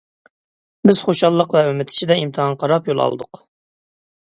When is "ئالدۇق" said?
3.07-3.47